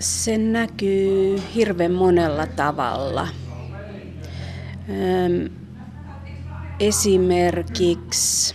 [0.00, 3.28] Se näkyy hirveän monella tavalla.
[6.80, 8.54] Esimerkiksi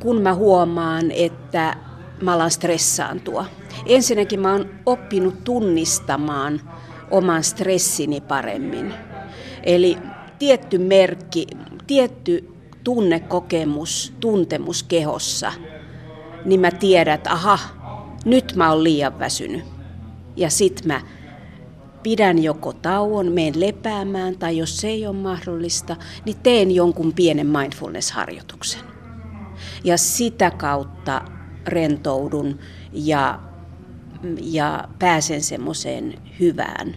[0.00, 1.76] kun mä huomaan, että
[2.22, 3.46] mä alan stressaantua.
[3.86, 6.60] Ensinnäkin mä oon oppinut tunnistamaan
[7.10, 8.94] oman stressini paremmin.
[9.62, 9.98] Eli
[10.38, 11.46] tietty merkki,
[11.86, 12.54] tietty
[12.84, 15.52] tunnekokemus, tuntemus kehossa,
[16.44, 17.58] niin mä tiedän, että aha,
[18.26, 19.64] nyt mä oon liian väsynyt.
[20.36, 21.00] Ja sit mä
[22.02, 27.46] pidän joko tauon, meen lepäämään tai jos se ei ole mahdollista, niin teen jonkun pienen
[27.46, 28.80] mindfulness-harjoituksen.
[29.84, 31.22] Ja sitä kautta
[31.66, 32.58] rentoudun
[32.92, 33.40] ja,
[34.42, 36.94] ja pääsen semmoiseen hyvään,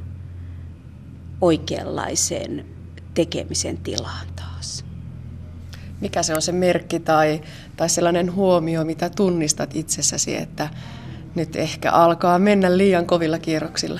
[1.41, 2.65] oikeanlaiseen
[3.13, 4.85] tekemisen tilaan taas.
[6.01, 7.41] Mikä se on se merkki tai,
[7.77, 10.69] tai sellainen huomio, mitä tunnistat itsessäsi, että
[11.39, 13.99] nyt ehkä alkaa mennä liian kovilla kierroksilla?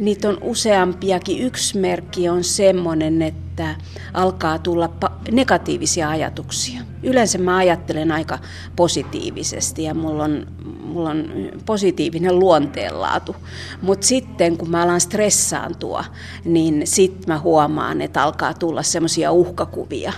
[0.00, 1.42] niitä on useampiakin.
[1.42, 3.74] Yksi merkki on semmoinen, että
[4.14, 4.90] alkaa tulla
[5.30, 6.82] negatiivisia ajatuksia.
[7.02, 8.38] Yleensä mä ajattelen aika
[8.76, 10.46] positiivisesti ja mulla on,
[10.84, 11.24] mulla on
[11.66, 13.36] positiivinen luonteenlaatu.
[13.82, 16.04] Mutta sitten kun mä alan stressaantua,
[16.44, 20.12] niin sitten mä huomaan, että alkaa tulla semmoisia uhkakuvia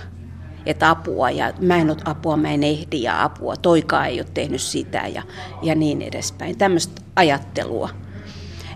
[0.66, 4.28] että apua ja mä en ole apua, mä en ehdi ja apua, toikaa ei ole
[4.34, 5.22] tehnyt sitä ja,
[5.62, 6.58] ja niin edespäin.
[6.58, 7.88] Tämmöistä ajattelua.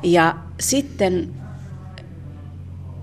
[0.02, 1.34] Ja sitten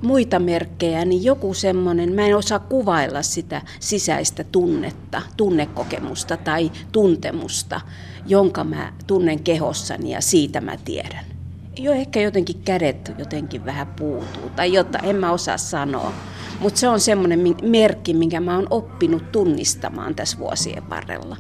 [0.02, 7.81] muita merkkejä, niin joku semmoinen, mä en osaa kuvailla sitä sisäistä tunnetta, tunnekokemusta tai tuntemusta,
[8.27, 11.28] jonka mä tunnen kehossani ja siitä mä tiedän.
[11.80, 16.13] Jo ehkä jotenkin kädet jotenkin vähän puutuu tai jotta en mä osaa sanoa.
[16.59, 21.38] Mutta se on semmoinen merkki, minkä mä oon oppinut tunnistamaan tässä vuosien varrella.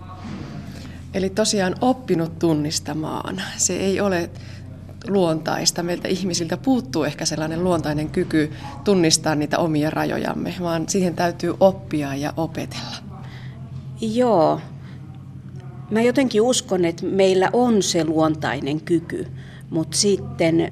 [1.13, 3.41] Eli tosiaan oppinut tunnistamaan.
[3.57, 4.29] Se ei ole
[5.07, 5.83] luontaista.
[5.83, 8.51] Meiltä ihmisiltä puuttuu ehkä sellainen luontainen kyky
[8.83, 12.95] tunnistaa niitä omia rajojamme, vaan siihen täytyy oppia ja opetella.
[14.01, 14.61] Joo.
[15.91, 19.27] Mä jotenkin uskon, että meillä on se luontainen kyky,
[19.69, 20.71] mutta sitten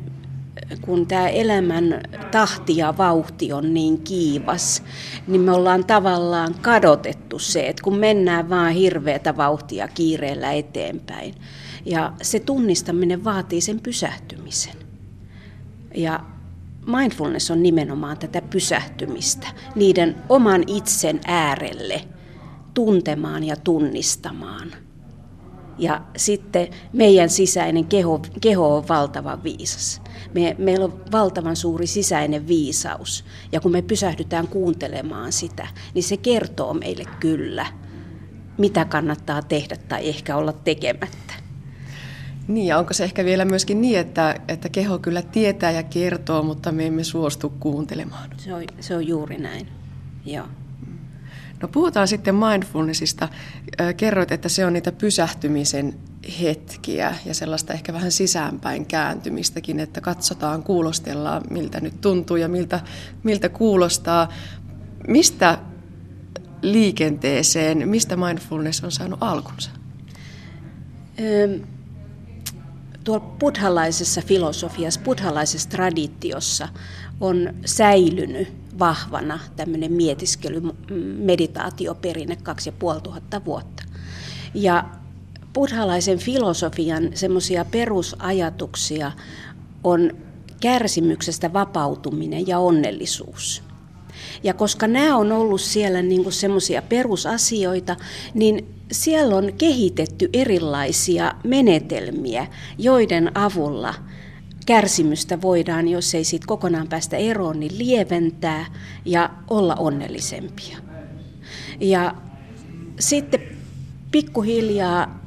[0.81, 4.83] kun tämä elämän tahti ja vauhti on niin kiivas,
[5.27, 11.35] niin me ollaan tavallaan kadotettu se, että kun mennään vaan hirveätä vauhtia kiireellä eteenpäin,
[11.85, 14.75] ja se tunnistaminen vaatii sen pysähtymisen.
[15.95, 16.19] Ja
[16.85, 22.01] mindfulness on nimenomaan tätä pysähtymistä, niiden oman itsen äärelle
[22.73, 24.86] tuntemaan ja tunnistamaan.
[25.77, 30.01] Ja sitten meidän sisäinen keho, keho on valtavan viisas.
[30.33, 33.25] Me, meillä on valtavan suuri sisäinen viisaus.
[33.51, 37.65] Ja kun me pysähdytään kuuntelemaan sitä, niin se kertoo meille kyllä,
[38.57, 41.33] mitä kannattaa tehdä tai ehkä olla tekemättä.
[42.47, 46.43] Niin, ja onko se ehkä vielä myöskin niin, että, että keho kyllä tietää ja kertoo,
[46.43, 48.29] mutta me emme suostu kuuntelemaan?
[48.37, 49.67] Se on, se on juuri näin,
[50.25, 50.47] joo.
[51.61, 53.29] No puhutaan sitten mindfulnessista.
[53.97, 55.93] Kerroit, että se on niitä pysähtymisen
[56.41, 62.79] hetkiä ja sellaista ehkä vähän sisäänpäin kääntymistäkin, että katsotaan, kuulostellaan, miltä nyt tuntuu ja miltä,
[63.23, 64.29] miltä kuulostaa.
[65.07, 65.57] Mistä
[66.61, 69.69] liikenteeseen, mistä mindfulness on saanut alkunsa?
[73.03, 76.67] Tuolla buddhalaisessa filosofiassa, buddhalaisessa traditiossa
[77.19, 80.61] on säilynyt vahvana tämmöinen mietiskely,
[81.17, 83.83] meditaatioperinne kaksi ja puoli tuhatta vuotta.
[84.53, 84.83] Ja
[85.53, 89.11] buddhalaisen filosofian semmoisia perusajatuksia
[89.83, 90.11] on
[90.61, 93.63] kärsimyksestä vapautuminen ja onnellisuus.
[94.43, 97.95] Ja koska nämä on ollut siellä niin semmoisia perusasioita,
[98.33, 103.93] niin siellä on kehitetty erilaisia menetelmiä, joiden avulla
[104.67, 108.65] kärsimystä voidaan, jos ei siitä kokonaan päästä eroon, niin lieventää
[109.05, 110.77] ja olla onnellisempia.
[111.79, 112.15] Ja
[112.99, 113.39] sitten
[114.11, 115.19] pikkuhiljaa,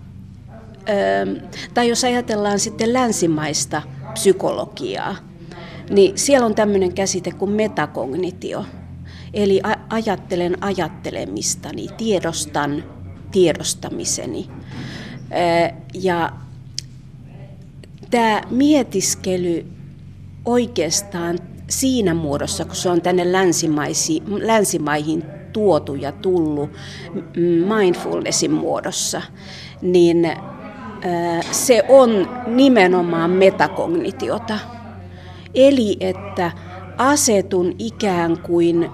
[1.75, 3.83] tai jos ajatellaan sitten länsimaista
[4.13, 5.17] psykologiaa,
[5.91, 8.65] niin siellä on tämmöinen käsite kuin metakognitio.
[9.35, 12.85] Eli ajattelen ajattelemistani, tiedostan
[13.33, 14.51] tiedostamiseni.
[15.95, 16.33] Ja
[18.11, 19.67] tämä mietiskely
[20.45, 23.33] oikeastaan siinä muodossa, kun se on tänne
[24.47, 26.71] länsimaihin tuotu ja tullut
[27.69, 29.23] mindfulnessin muodossa,
[29.83, 30.33] niin
[31.51, 34.59] se on nimenomaan metakognitiota.
[35.55, 36.53] Eli että
[36.99, 38.91] asetun ikään kuin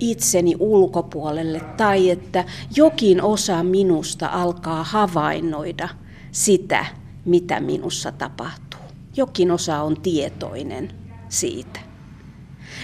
[0.00, 2.44] itseni ulkopuolelle tai että
[2.76, 5.88] jokin osa minusta alkaa havainnoida
[6.32, 6.86] sitä,
[7.24, 8.80] mitä minussa tapahtuu.
[9.16, 10.92] Jokin osa on tietoinen
[11.28, 11.80] siitä.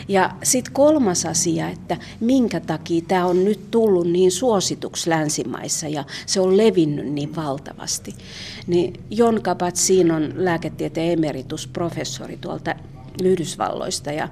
[0.08, 6.04] Ja sitten kolmas asia, että minkä takia tämä on nyt tullut niin suosituksi länsimaissa ja
[6.26, 8.14] se on levinnyt niin valtavasti.
[8.66, 9.74] Niin Jon kabat
[10.16, 12.74] on lääketieteen emeritusprofessori tuolta
[13.22, 14.28] Yhdysvalloista ja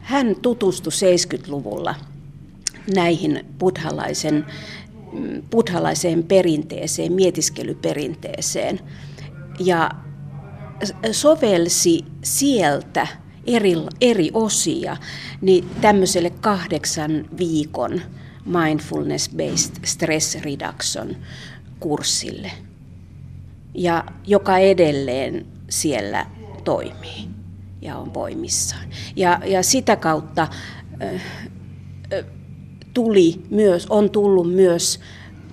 [0.00, 1.94] hän tutustui 70-luvulla
[2.94, 4.46] näihin buddhalaisen,
[5.50, 8.80] buddhalaiseen perinteeseen, mietiskelyperinteeseen
[9.58, 9.90] ja
[11.12, 13.06] sovelsi sieltä
[13.46, 14.96] eri, eri osia
[15.40, 18.00] niin tämmöiselle kahdeksan viikon
[18.46, 21.16] mindfulness-based stress reduction
[21.80, 22.50] kurssille,
[23.74, 26.26] ja joka edelleen siellä
[26.64, 27.28] toimii
[27.82, 28.88] ja on voimissaan.
[29.16, 30.48] Ja, ja sitä kautta
[31.02, 31.22] äh,
[32.94, 35.00] tuli myös, on tullut myös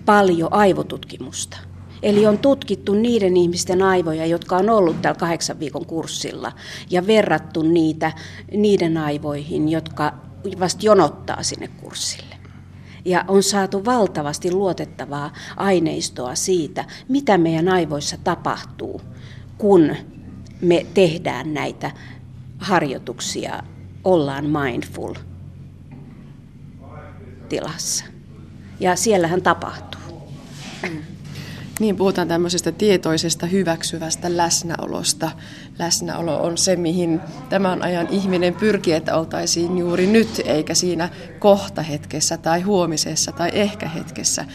[0.05, 1.57] paljon aivotutkimusta.
[2.03, 6.51] Eli on tutkittu niiden ihmisten aivoja, jotka on ollut tällä kahdeksan viikon kurssilla,
[6.89, 8.11] ja verrattu niitä
[8.51, 10.13] niiden aivoihin, jotka
[10.59, 12.35] vasta jonottaa sinne kurssille.
[13.05, 19.01] Ja on saatu valtavasti luotettavaa aineistoa siitä, mitä meidän aivoissa tapahtuu,
[19.57, 19.95] kun
[20.61, 21.91] me tehdään näitä
[22.57, 23.63] harjoituksia,
[24.03, 25.13] ollaan mindful
[27.49, 28.05] tilassa.
[28.79, 30.01] Ja siellähän tapahtuu.
[31.79, 35.31] Niin, puhutaan tämmöisestä tietoisesta hyväksyvästä läsnäolosta.
[35.79, 41.09] Läsnäolo on se, mihin tämän ajan ihminen pyrkii, että oltaisiin juuri nyt, eikä siinä
[41.39, 44.45] kohtahetkessä tai huomisessa tai ehkä hetkessä.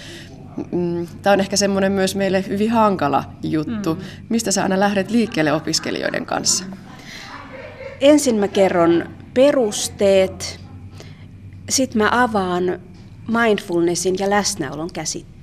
[0.73, 3.95] Mm, Tämä on ehkä semmoinen myös meille hyvin hankala juttu.
[3.95, 4.01] Mm.
[4.29, 6.65] Mistä sä aina lähdet liikkeelle opiskelijoiden kanssa?
[8.01, 10.61] Ensin mä kerron perusteet,
[11.71, 12.81] sitten mä avaan
[13.29, 15.34] mindfulnessin ja läsnäolon käsitteet.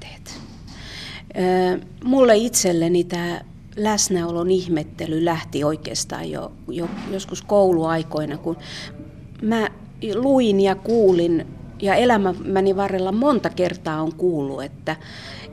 [2.03, 3.41] Mulle itselleni tämä
[3.75, 8.57] läsnäolon ihmettely lähti oikeastaan jo, jo joskus kouluaikoina, kun
[9.41, 9.69] mä
[10.15, 11.47] luin ja kuulin
[11.81, 14.95] ja elämäni varrella monta kertaa on kuullut, että,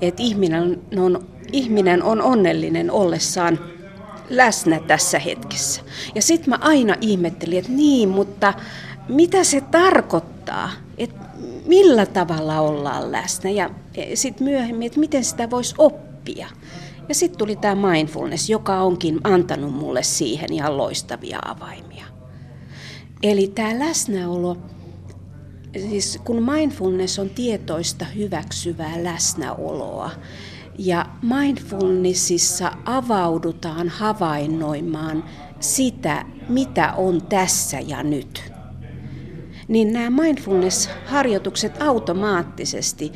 [0.00, 3.58] että ihminen, on, ihminen on onnellinen ollessaan
[4.30, 5.82] läsnä tässä hetkessä.
[6.14, 8.54] Ja sitten mä aina ihmettelin, että niin, mutta
[9.08, 11.20] mitä se tarkoittaa, että
[11.66, 13.70] millä tavalla ollaan läsnä ja
[14.14, 16.48] sitten myöhemmin, että miten sitä voisi oppia.
[17.08, 22.04] Ja sitten tuli tämä mindfulness, joka onkin antanut mulle siihen ihan loistavia avaimia.
[23.22, 24.56] Eli tämä läsnäolo,
[25.78, 30.10] siis kun mindfulness on tietoista hyväksyvää läsnäoloa,
[30.78, 35.24] ja mindfulnessissa avaudutaan havainnoimaan
[35.60, 38.52] sitä, mitä on tässä ja nyt.
[39.68, 43.12] Niin nämä mindfulness-harjoitukset automaattisesti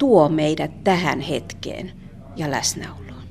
[0.00, 1.92] tuo meidät tähän hetkeen
[2.36, 3.24] ja läsnäoloon.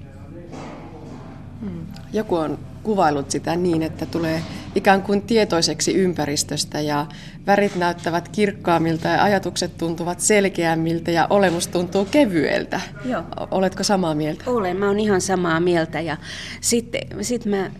[1.62, 1.86] Hmm.
[2.14, 4.42] Joku on kuvailut sitä niin, että tulee
[4.76, 7.06] ikään kuin tietoiseksi ympäristöstä ja
[7.48, 12.82] värit näyttävät kirkkaammilta ja ajatukset tuntuvat selkeämmiltä ja olemus tuntuu kevyeltä.
[13.06, 13.24] Joo.
[13.52, 14.44] Oletko samaa mieltä?
[14.48, 16.18] Olen, mä oon ihan samaa mieltä ja
[16.62, 17.72] sitten sit mä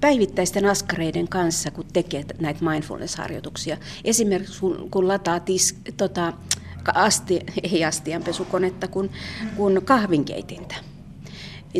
[0.00, 3.76] päivittäisten askareiden kanssa, kun tekee näitä mindfulness-harjoituksia.
[4.04, 6.32] Esimerkiksi kun, kun lataa tis, tota,
[6.94, 7.40] asti,
[7.72, 9.10] ei astianpesukonetta, kun,
[9.56, 10.74] kun kahvinkeitintä.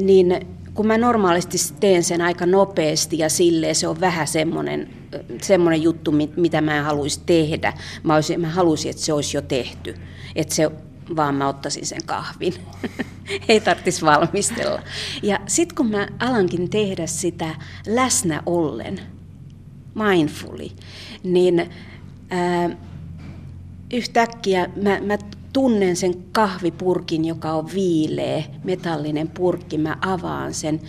[0.01, 4.89] Niin kun mä normaalisti teen sen aika nopeasti ja silleen se on vähän semmoinen,
[5.43, 7.73] semmoinen juttu, mitä mä en haluaisi tehdä.
[8.03, 9.95] Mä, olisin, mä haluaisin, että se olisi jo tehty.
[10.35, 10.71] Että se
[11.17, 12.55] vaan mä ottaisin sen kahvin.
[13.49, 14.83] Ei tarvitsisi valmistella.
[15.23, 17.55] Ja sitten kun mä alankin tehdä sitä
[17.87, 19.01] läsnä ollen,
[19.95, 20.69] mindfully,
[21.23, 21.71] niin
[22.31, 22.71] ää,
[23.93, 25.19] yhtäkkiä mä, mä
[25.53, 30.81] tunnen sen kahvipurkin, joka on viileä, metallinen purkki, mä avaan sen,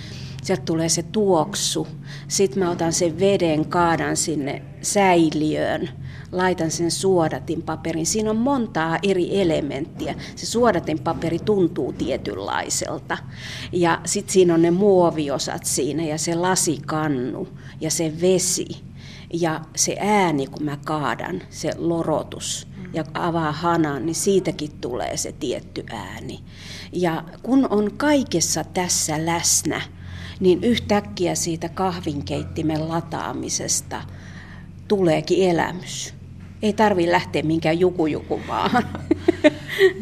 [0.43, 1.87] sieltä tulee se tuoksu,
[2.27, 5.89] sitten mä otan sen veden, kaadan sinne säiliöön,
[6.31, 8.05] laitan sen suodatinpaperin.
[8.05, 10.15] Siinä on montaa eri elementtiä.
[10.35, 13.17] Se suodatinpaperi tuntuu tietynlaiselta.
[13.71, 17.47] Ja sitten siinä on ne muoviosat siinä ja se lasikannu
[17.81, 18.67] ja se vesi
[19.33, 25.31] ja se ääni, kun mä kaadan, se lorotus ja avaa hanan, niin siitäkin tulee se
[25.31, 26.39] tietty ääni.
[26.91, 29.81] Ja kun on kaikessa tässä läsnä,
[30.39, 34.01] niin yhtäkkiä siitä kahvinkeittimen lataamisesta
[34.87, 36.13] tuleekin elämys.
[36.61, 38.71] Ei tarvi lähteä minkään jukujukumaan.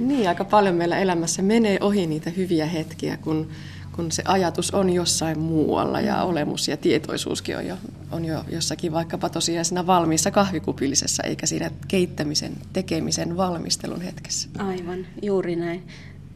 [0.08, 3.50] niin, aika paljon meillä elämässä menee ohi niitä hyviä hetkiä, kun
[3.98, 7.78] kun se ajatus on jossain muualla ja olemus ja tietoisuuskin on jo,
[8.12, 14.50] on jo jossakin vaikkapa tosiaan siinä valmiissa kahvikupillisessa, eikä siinä keittämisen, tekemisen, valmistelun hetkessä.
[14.58, 15.84] Aivan, juuri näin.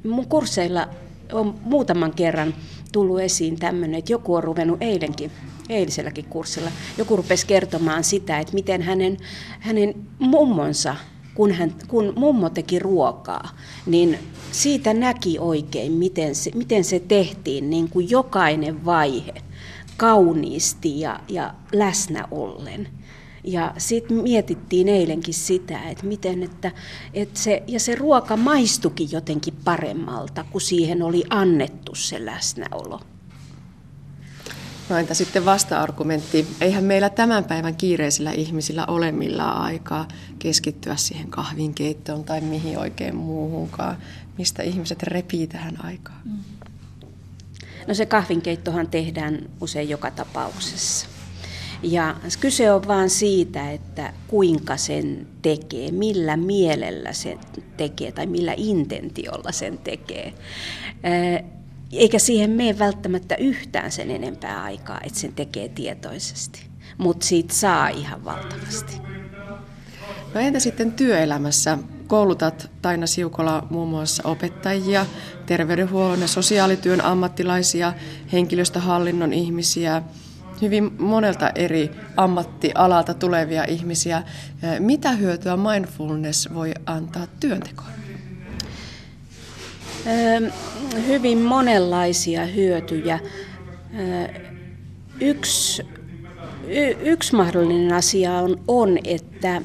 [0.03, 0.87] Mun kursseilla
[1.31, 2.53] on muutaman kerran
[2.91, 5.31] tullut esiin tämmöinen, että joku on ruvennut eilenkin,
[5.69, 9.17] eiliselläkin kurssilla, joku rupesi kertomaan sitä, että miten hänen,
[9.59, 10.95] hänen mummonsa,
[11.35, 13.49] kun, hän, kun mummo teki ruokaa,
[13.85, 14.19] niin
[14.51, 19.33] siitä näki oikein, miten se, miten se tehtiin, niin kuin jokainen vaihe
[19.97, 22.87] kauniisti ja, ja läsnä ollen.
[23.43, 26.71] Ja sitten mietittiin eilenkin sitä, että miten, että,
[27.13, 32.99] että se, ja se ruoka maistukin jotenkin paremmalta, kun siihen oli annettu se läsnäolo.
[34.91, 36.47] No entä sitten vasta-argumentti?
[36.61, 40.07] Eihän meillä tämän päivän kiireisillä ihmisillä ole millään aikaa
[40.39, 43.97] keskittyä siihen kahvinkeittoon tai mihin oikein muuhunkaan.
[44.37, 46.19] Mistä ihmiset repii tähän aikaan?
[46.25, 46.37] Mm.
[47.87, 51.07] No se kahvinkeittohan tehdään usein joka tapauksessa.
[51.83, 57.39] Ja kyse on vain siitä, että kuinka sen tekee, millä mielellä sen
[57.77, 60.33] tekee tai millä intentiolla sen tekee.
[61.93, 66.61] Eikä siihen mene välttämättä yhtään sen enempää aikaa, että sen tekee tietoisesti.
[66.97, 68.97] Mutta siitä saa ihan valtavasti.
[70.33, 71.77] No entä sitten työelämässä?
[72.07, 75.05] Koulutat Taina Siukola muun muassa opettajia,
[75.45, 77.93] terveydenhuollon ja sosiaalityön ammattilaisia,
[78.31, 80.01] henkilöstöhallinnon ihmisiä,
[80.61, 84.23] hyvin monelta eri ammattialalta tulevia ihmisiä.
[84.79, 88.00] Mitä hyötyä mindfulness voi antaa työntekoon?
[91.07, 93.19] Hyvin monenlaisia hyötyjä.
[95.19, 95.83] Yksi,
[97.03, 99.61] yksi mahdollinen asia on, on, että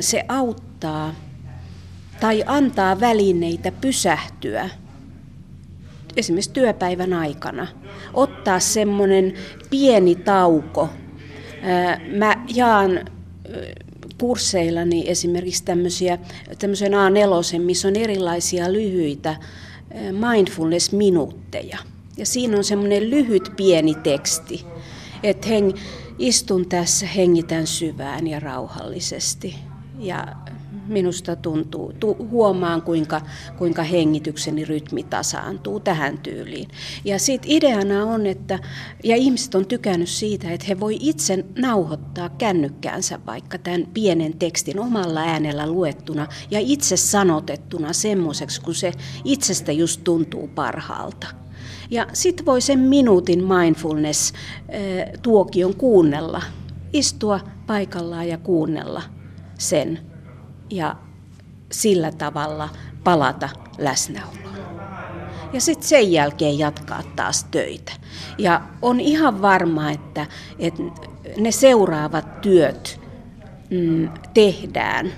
[0.00, 1.14] se auttaa
[2.20, 4.70] tai antaa välineitä pysähtyä
[6.16, 7.66] esimerkiksi työpäivän aikana.
[8.14, 9.34] Ottaa semmoinen
[9.70, 10.88] pieni tauko.
[12.16, 13.00] Mä jaan
[14.20, 16.18] kursseillani esimerkiksi tämmöisiä,
[16.58, 19.36] tämmöisen A4, missä on erilaisia lyhyitä
[20.12, 21.78] mindfulness-minuutteja.
[22.16, 24.64] Ja siinä on semmoinen lyhyt pieni teksti,
[25.22, 25.72] että heng,
[26.18, 29.56] istun tässä, hengitän syvään ja rauhallisesti.
[29.98, 30.26] Ja
[30.88, 33.20] minusta tuntuu, tu, huomaan kuinka,
[33.58, 36.68] kuinka hengitykseni rytmi tasaantuu tähän tyyliin.
[37.04, 38.58] Ja sitten ideana on, että,
[39.04, 44.80] ja ihmiset on tykännyt siitä, että he voi itse nauhoittaa kännykkäänsä vaikka tämän pienen tekstin
[44.80, 48.92] omalla äänellä luettuna ja itse sanotettuna semmoiseksi, kun se
[49.24, 51.26] itsestä just tuntuu parhaalta.
[51.90, 56.42] Ja sitten voi sen minuutin mindfulness-tuokion kuunnella,
[56.92, 59.02] istua paikallaan ja kuunnella
[59.58, 59.98] sen
[60.70, 60.96] ja
[61.72, 62.68] sillä tavalla
[63.04, 64.46] palata läsnäoloon.
[65.52, 67.92] Ja sitten sen jälkeen jatkaa taas töitä.
[68.38, 70.26] Ja on ihan varma, että,
[70.58, 70.82] että
[71.38, 73.00] ne seuraavat työt
[73.70, 75.12] mm, tehdään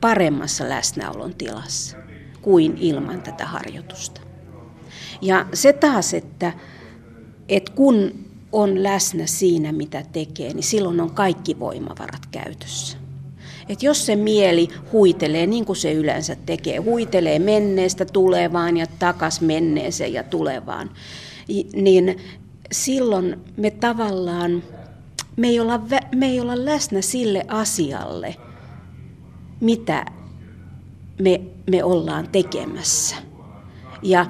[0.00, 1.96] paremmassa läsnäolon tilassa
[2.42, 4.20] kuin ilman tätä harjoitusta.
[5.20, 6.52] Ja se taas, että,
[7.48, 8.12] että kun
[8.52, 13.01] on läsnä siinä, mitä tekee, niin silloin on kaikki voimavarat käytössä.
[13.72, 19.40] Et jos se mieli huitelee, niin kuin se yleensä tekee, huitelee menneestä tulevaan ja takas
[19.40, 20.90] menneeseen ja tulevaan,
[21.74, 22.16] niin
[22.72, 24.62] silloin me tavallaan,
[25.36, 25.80] me ei olla,
[26.14, 28.36] me ei olla läsnä sille asialle,
[29.60, 30.06] mitä
[31.20, 33.16] me, me ollaan tekemässä.
[34.02, 34.26] Ja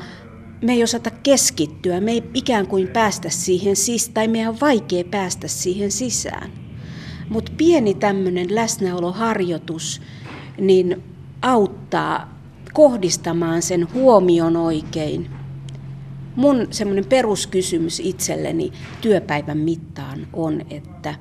[0.63, 5.05] me ei osata keskittyä, me ei ikään kuin päästä siihen sisään, tai meidän on vaikea
[5.05, 6.62] päästä siihen sisään.
[7.33, 10.01] Mutta pieni tämmöinen läsnäoloharjoitus
[10.61, 11.03] niin
[11.43, 12.39] auttaa
[12.73, 15.31] kohdistamaan sen huomion oikein.
[16.37, 21.15] Mun semmoinen peruskysymys itselleni työpäivän mittaan on, että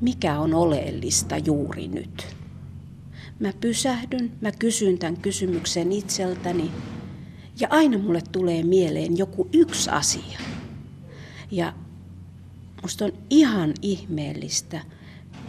[0.00, 2.36] mikä on oleellista juuri nyt?
[3.40, 6.70] Mä pysähdyn, mä kysyn tämän kysymyksen itseltäni
[7.60, 10.38] ja aina mulle tulee mieleen joku yksi asia.
[11.50, 11.72] Ja
[12.82, 14.80] musta on ihan ihmeellistä,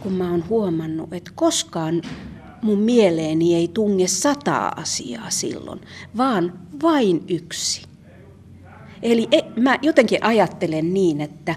[0.00, 2.02] kun mä oon huomannut, että koskaan
[2.62, 5.80] mun mieleeni ei tunge sataa asiaa silloin,
[6.16, 7.82] vaan vain yksi.
[9.02, 11.54] Eli e, mä jotenkin ajattelen niin, että,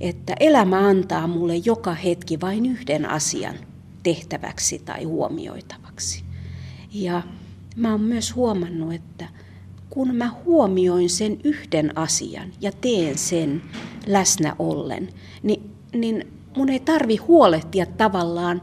[0.00, 3.54] että elämä antaa mulle joka hetki vain yhden asian
[4.02, 6.24] tehtäväksi tai huomioitavaksi.
[6.92, 7.22] Ja
[7.76, 9.28] mä oon myös huomannut, että
[9.90, 13.62] kun mä huomioin sen yhden asian ja teen sen
[14.06, 15.08] läsnä ollen,
[15.42, 16.26] niin, niin
[16.56, 18.60] mun ei tarvi huolehtia tavallaan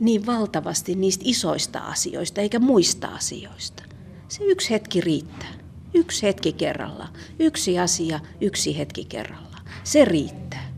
[0.00, 3.82] niin valtavasti niistä isoista asioista eikä muista asioista.
[4.28, 5.52] Se yksi hetki riittää.
[5.94, 7.08] Yksi hetki kerralla.
[7.38, 9.58] Yksi asia, yksi hetki kerralla.
[9.84, 10.72] Se riittää.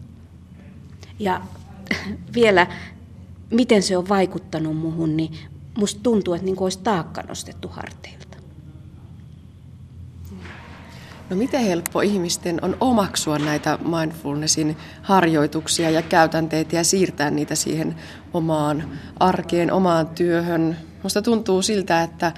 [1.19, 1.41] Ja
[2.35, 2.67] vielä,
[3.51, 5.39] miten se on vaikuttanut muhun, niin
[5.79, 8.24] musta tuntuu, että niin olisi taakka nostettu harteilta.
[11.31, 17.95] No miten helppo ihmisten on omaksua näitä mindfulnessin harjoituksia ja käytänteitä ja siirtää niitä siihen
[18.33, 20.77] omaan arkeen, omaan työhön?
[21.03, 22.33] Musta tuntuu siltä, että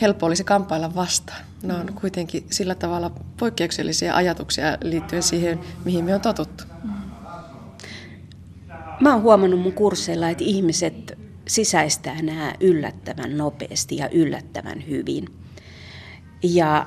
[0.00, 1.44] helppo olisi kamppailla vastaan.
[1.62, 6.64] Ne on kuitenkin sillä tavalla poikkeuksellisia ajatuksia liittyen siihen, mihin me on totuttu.
[9.00, 15.28] Mä oon huomannut mun kursseilla, että ihmiset sisäistää nämä yllättävän nopeasti ja yllättävän hyvin.
[16.42, 16.86] Ja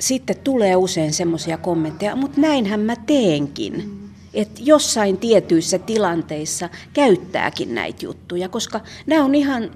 [0.00, 4.00] sitten tulee usein semmoisia kommentteja, mutta näinhän mä teenkin.
[4.34, 9.70] Että jossain tietyissä tilanteissa käyttääkin näitä juttuja, koska nämä on ihan,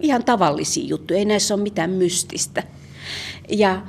[0.00, 2.62] ihan tavallisia juttuja, ei näissä ole mitään mystistä.
[3.48, 3.82] Ja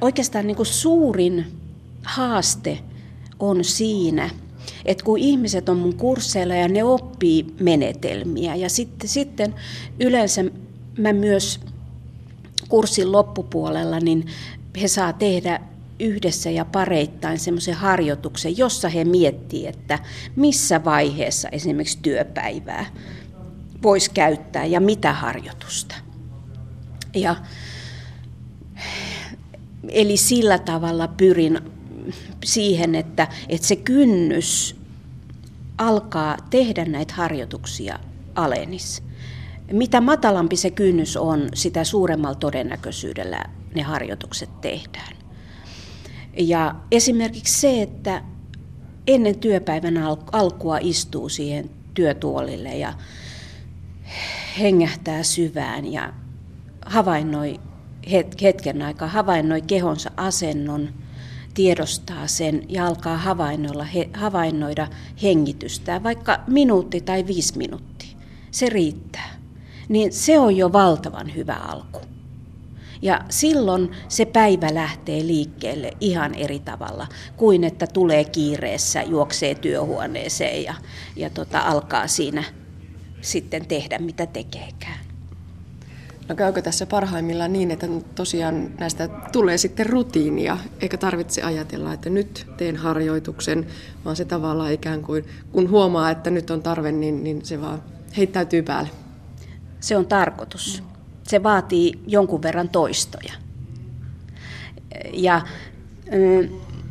[0.00, 1.46] oikeastaan niin kuin suurin
[2.02, 2.78] haaste
[3.38, 4.30] on siinä,
[4.84, 9.54] että kun ihmiset on mun kursseilla ja ne oppii menetelmiä ja sitten, sitten
[10.00, 10.44] yleensä
[10.98, 11.60] mä myös
[12.70, 14.26] kurssin loppupuolella, niin
[14.80, 15.60] he saa tehdä
[16.00, 19.98] yhdessä ja pareittain semmoisen harjoituksen, jossa he miettii, että
[20.36, 22.86] missä vaiheessa esimerkiksi työpäivää
[23.82, 25.94] voisi käyttää ja mitä harjoitusta.
[27.14, 27.36] Ja,
[29.88, 31.60] eli sillä tavalla pyrin
[32.44, 34.76] siihen, että, että se kynnys
[35.78, 37.98] alkaa tehdä näitä harjoituksia
[38.34, 39.02] alenis.
[39.72, 45.16] Mitä matalampi se kynnys on, sitä suuremmalla todennäköisyydellä ne harjoitukset tehdään.
[46.36, 48.22] Ja esimerkiksi se, että
[49.06, 49.98] ennen työpäivän
[50.32, 52.92] alkua istuu siihen työtuolille ja
[54.60, 56.12] hengähtää syvään ja
[56.86, 57.60] havainnoi
[58.42, 60.88] hetken aikaa, havainnoi kehonsa asennon,
[61.54, 64.88] tiedostaa sen ja alkaa havainnoida, havainnoida
[65.22, 68.16] hengitystä, vaikka minuutti tai viisi minuuttia.
[68.50, 69.39] Se riittää
[69.90, 72.00] niin se on jo valtavan hyvä alku.
[73.02, 77.06] Ja silloin se päivä lähtee liikkeelle ihan eri tavalla
[77.36, 80.74] kuin että tulee kiireessä, juoksee työhuoneeseen ja,
[81.16, 82.44] ja tota, alkaa siinä
[83.20, 84.98] sitten tehdä mitä tekeekään.
[86.28, 92.10] No käykö tässä parhaimmillaan niin, että tosiaan näistä tulee sitten rutiinia, eikä tarvitse ajatella, että
[92.10, 93.66] nyt teen harjoituksen,
[94.04, 97.82] vaan se tavallaan ikään kuin, kun huomaa, että nyt on tarve, niin, niin se vaan
[98.16, 98.90] heittäytyy päälle
[99.80, 100.82] se on tarkoitus.
[101.22, 103.32] Se vaatii jonkun verran toistoja.
[105.12, 105.40] Ja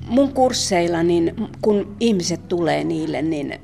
[0.07, 3.59] mun kursseilla, niin kun ihmiset tulee niille, niin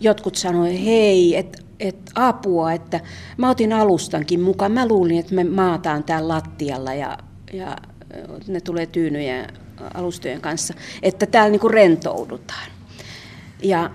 [0.00, 3.00] jotkut sanoi, hei, että et apua, että
[3.36, 4.72] mä otin alustankin mukaan.
[4.72, 7.18] Mä luulin, että me maataan täällä lattialla ja,
[7.52, 7.76] ja
[8.48, 9.46] ne tulee tyynyjen
[9.94, 12.70] alustojen kanssa, että täällä niinku rentoudutaan.
[13.62, 13.90] Ja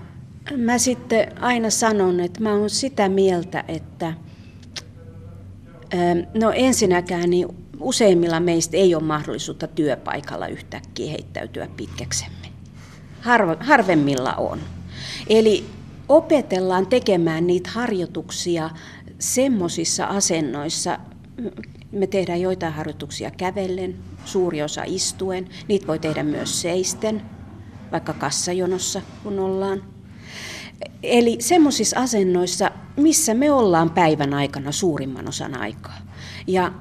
[0.56, 4.14] mä sitten aina sanon, että mä oon sitä mieltä, että–
[6.34, 7.48] No ensinnäkään niin
[7.80, 12.48] useimmilla meistä ei ole mahdollisuutta työpaikalla yhtäkkiä heittäytyä pitkäksemme.
[13.20, 14.60] Harvo, harvemmilla on.
[15.28, 15.64] Eli
[16.08, 18.70] opetellaan tekemään niitä harjoituksia
[19.18, 20.98] semmoisissa asennoissa,
[21.92, 27.22] me tehdään joitain harjoituksia kävellen, suuri osa istuen, niitä voi tehdä myös seisten,
[27.92, 29.82] vaikka kassajonossa kun ollaan.
[31.02, 35.98] Eli semmoisissa asennoissa, missä me ollaan päivän aikana suurimman osan aikaa.
[36.46, 36.72] Ja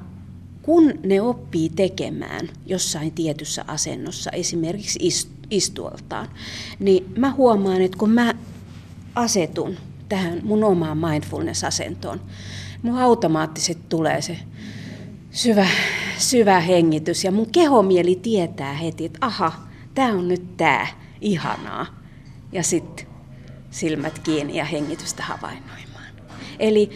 [0.62, 5.00] kun ne oppii tekemään jossain tietyssä asennossa, esimerkiksi
[5.50, 6.28] istuoltaan,
[6.80, 8.34] niin mä huomaan, että kun mä
[9.16, 9.78] asetun
[10.10, 12.22] tähän mun omaan mindfulness-asentoon,
[12.82, 14.38] mun automaattisesti tulee se
[15.32, 15.68] syvä,
[16.18, 19.52] syvä hengitys ja mun kehomieli tietää heti, että aha,
[19.96, 20.88] tämä on nyt tämä,
[21.22, 21.86] ihanaa.
[22.52, 23.08] Ja sitten
[23.72, 25.85] silmät kiinni ja hengitystä havainnoimaan.
[26.60, 26.90] Eli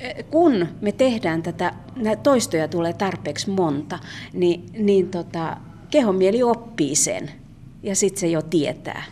[0.00, 1.74] eh, kun me tehdään tätä,
[2.22, 3.98] toistoja tulee tarpeeksi monta,
[4.32, 5.56] niin, niin tota,
[5.90, 7.30] kehomieli oppii sen
[7.82, 9.02] ja sitten se jo tietää,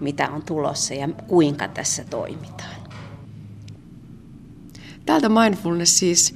[0.00, 2.74] mitä on tulossa ja kuinka tässä toimitaan.
[5.06, 6.34] Tältä mindfulness siis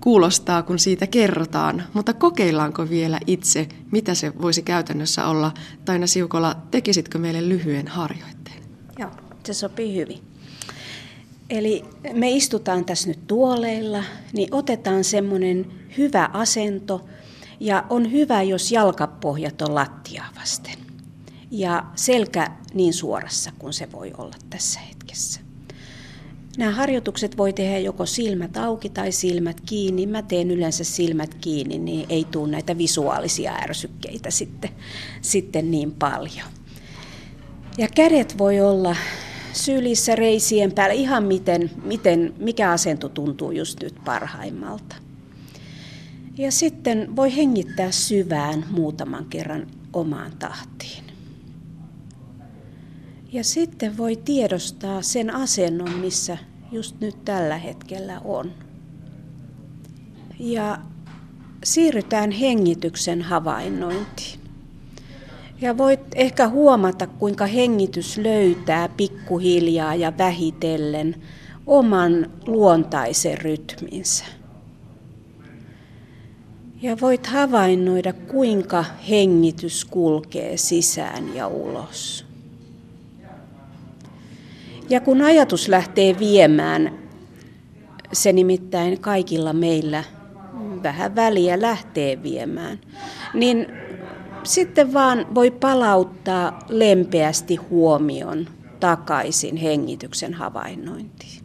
[0.00, 5.52] kuulostaa, kun siitä kerrotaan, mutta kokeillaanko vielä itse, mitä se voisi käytännössä olla?
[5.84, 8.62] Taina Siukola, tekisitkö meille lyhyen harjoitteen?
[8.98, 9.10] Joo
[9.46, 10.33] se sopii hyvin.
[11.50, 15.66] Eli me istutaan tässä nyt tuoleilla, niin otetaan semmoinen
[15.98, 17.08] hyvä asento
[17.60, 20.78] ja on hyvä, jos jalkapohjat on lattiaa vasten
[21.50, 25.40] ja selkä niin suorassa kuin se voi olla tässä hetkessä.
[26.58, 30.06] Nämä harjoitukset voi tehdä joko silmät auki tai silmät kiinni.
[30.06, 34.70] Mä teen yleensä silmät kiinni, niin ei tule näitä visuaalisia ärsykkeitä sitten,
[35.20, 36.46] sitten niin paljon.
[37.78, 38.96] Ja kädet voi olla
[39.54, 44.96] sylissä reisien päällä, ihan miten, miten, mikä asento tuntuu just nyt parhaimmalta.
[46.38, 51.04] Ja sitten voi hengittää syvään muutaman kerran omaan tahtiin.
[53.32, 56.38] Ja sitten voi tiedostaa sen asennon, missä
[56.72, 58.52] just nyt tällä hetkellä on.
[60.38, 60.78] Ja
[61.64, 64.43] siirrytään hengityksen havainnointiin.
[65.60, 71.14] Ja voit ehkä huomata, kuinka hengitys löytää pikkuhiljaa ja vähitellen
[71.66, 74.24] oman luontaisen rytminsä.
[76.82, 82.26] Ja voit havainnoida, kuinka hengitys kulkee sisään ja ulos.
[84.88, 86.98] Ja kun ajatus lähtee viemään,
[88.12, 90.04] se nimittäin kaikilla meillä
[90.82, 92.78] vähän väliä lähtee viemään,
[93.34, 93.66] niin
[94.44, 98.48] sitten vaan voi palauttaa lempeästi huomion
[98.80, 101.44] takaisin hengityksen havainnointiin.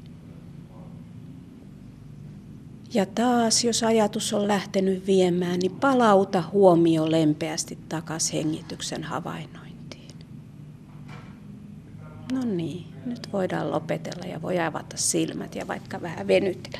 [2.93, 10.11] Ja taas, jos ajatus on lähtenyt viemään, niin palauta huomio lempeästi takaisin hengityksen havainnointiin.
[12.33, 16.79] No niin, nyt voidaan lopetella ja voi avata silmät ja vaikka vähän venytellä.